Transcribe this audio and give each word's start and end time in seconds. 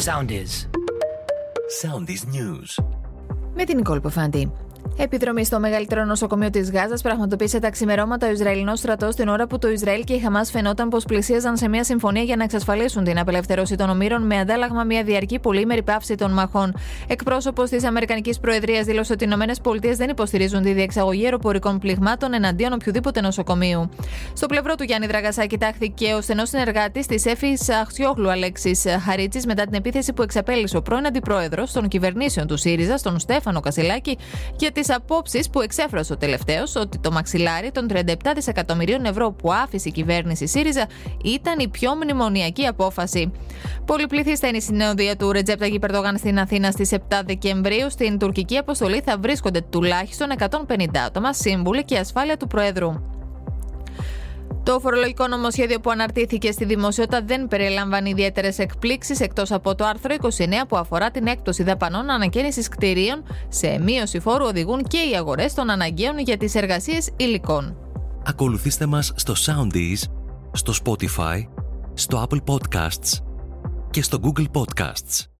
Soundies. 0.00 0.68
Soundies 1.82 2.22
News. 2.34 2.84
Με 3.54 3.64
την 3.64 3.76
Νικόλ 3.76 4.00
Ποφάντη. 4.00 4.52
Επιδρομή 4.97 5.45
στο 5.45 5.59
μεγαλύτερο 5.59 6.05
νοσοκομείο 6.05 6.49
της 6.49 6.71
Γάζας 6.71 7.01
πραγματοποίησε 7.01 7.59
τα 7.59 7.69
ξημερώματα 7.69 8.27
ο 8.27 8.31
Ισραηλινός 8.31 8.79
στρατός 8.79 9.15
την 9.15 9.27
ώρα 9.27 9.47
που 9.47 9.59
το 9.59 9.69
Ισραήλ 9.69 10.03
και 10.03 10.13
η 10.13 10.19
Χαμάς 10.19 10.51
φαινόταν 10.51 10.89
πως 10.89 11.05
πλησίαζαν 11.05 11.57
σε 11.57 11.67
μια 11.69 11.83
συμφωνία 11.83 12.21
για 12.21 12.35
να 12.35 12.43
εξασφαλίσουν 12.43 13.03
την 13.03 13.19
απελευθέρωση 13.19 13.75
των 13.75 13.89
ομήρων 13.89 14.25
με 14.25 14.39
αντάλλαγμα 14.39 14.83
μια 14.83 15.03
διαρκή 15.03 15.39
πολύμερη 15.39 15.83
πάυση 15.83 16.15
των 16.15 16.31
μαχών. 16.31 16.73
Εκπρόσωπος 17.07 17.69
της 17.69 17.83
Αμερικανικής 17.83 18.39
Προεδρίας 18.39 18.85
δήλωσε 18.85 19.13
ότι 19.13 19.25
οι 19.25 19.27
ΗΠΑ 19.27 19.95
δεν 19.95 20.09
υποστηρίζουν 20.09 20.61
τη 20.61 20.73
διεξαγωγή 20.73 21.23
αεροπορικών 21.23 21.79
πληγμάτων 21.79 22.33
εναντίον 22.33 22.73
οποιοδήποτε 22.73 23.21
νοσοκομείου. 23.21 23.89
Στο 24.33 24.45
πλευρό 24.45 24.75
του 24.75 24.83
Γιάννη 24.83 25.07
Δραγασάκη 25.07 25.57
τάχθηκε 25.57 26.13
ο 26.13 26.21
στενός 26.21 26.49
συνεργάτης 26.49 27.05
της 27.05 27.25
Εφης 27.25 27.69
Αχτιόγλου 27.69 28.31
Αλέξης 28.31 28.85
Χαρίτσης 29.05 29.45
μετά 29.45 29.63
την 29.63 29.73
επίθεση 29.73 30.13
που 30.13 30.21
εξαπέλυσε 30.21 30.77
ο 30.77 30.81
πρώην 30.81 31.05
αντιπρόεδρος 31.05 31.71
των 31.71 31.87
κυβερνήσεων 31.87 32.47
του 32.47 32.57
ΣΥΡΙΖΑ, 32.57 32.99
τον 33.03 33.19
Στέφανο 33.19 33.59
Κασιλάκη, 33.59 34.17
για 34.57 34.71
τις 34.81 34.95
απόψεις 34.95 35.49
που 35.49 35.61
εξέφρασε 35.61 36.13
ο 36.13 36.17
τελευταίος 36.17 36.75
ότι 36.75 36.97
το 36.97 37.11
μαξιλάρι 37.11 37.71
των 37.71 37.87
37 37.93 38.15
δισεκατομμυρίων 38.35 39.05
ευρώ 39.05 39.31
που 39.31 39.53
άφησε 39.53 39.89
η 39.89 39.91
κυβέρνηση 39.91 40.47
ΣΥΡΙΖΑ 40.47 40.87
ήταν 41.23 41.59
η 41.59 41.67
πιο 41.67 41.95
μνημονιακή 41.95 42.65
απόφαση. 42.65 43.31
Πολυπληθή 43.85 44.47
είναι 44.47 44.57
η 44.57 44.61
συνέοδια 44.61 45.15
του 45.15 45.31
Ρετζέπτα 45.31 45.67
Περδόγαν 45.81 46.17
στην 46.17 46.39
Αθήνα 46.39 46.71
στις 46.71 46.91
7 46.91 46.97
Δεκεμβρίου. 47.25 47.89
Στην 47.89 48.17
τουρκική 48.17 48.57
αποστολή 48.57 49.01
θα 49.05 49.17
βρίσκονται 49.17 49.61
τουλάχιστον 49.61 50.27
150 50.37 50.85
άτομα, 51.05 51.33
σύμβουλοι 51.33 51.83
και 51.83 51.97
ασφάλεια 51.97 52.37
του 52.37 52.47
Προέδρου. 52.47 53.10
Το 54.63 54.79
φορολογικό 54.79 55.27
νομοσχέδιο 55.27 55.79
που 55.79 55.89
αναρτήθηκε 55.89 56.51
στη 56.51 56.65
δημοσιότητα 56.65 57.21
δεν 57.21 57.47
περιλαμβάνει 57.47 58.09
ιδιαίτερες 58.09 58.59
εκπλήξεις 58.59 59.19
εκτός 59.19 59.51
από 59.51 59.75
το 59.75 59.85
άρθρο 59.85 60.15
29 60.21 60.27
που 60.67 60.77
αφορά 60.77 61.11
την 61.11 61.27
έκπτωση 61.27 61.63
δαπανών 61.63 62.09
ανακαίνησης 62.09 62.67
κτηρίων. 62.67 63.23
Σε 63.47 63.79
μείωση 63.79 64.19
φόρου 64.19 64.45
οδηγούν 64.45 64.83
και 64.83 64.97
οι 64.97 65.15
αγορές 65.15 65.53
των 65.53 65.69
αναγκαίων 65.69 66.19
για 66.19 66.37
τις 66.37 66.55
εργασίες 66.55 67.09
υλικών. 67.17 67.77
Ακολουθήστε 68.25 68.85
μας 68.85 69.11
στο 69.15 69.33
Soundees, 69.45 70.09
στο 70.51 70.73
Spotify, 70.83 71.43
στο 71.93 72.27
Apple 72.27 72.53
Podcasts 72.53 73.19
και 73.89 74.03
στο 74.03 74.19
Google 74.23 74.45
Podcasts. 74.53 75.30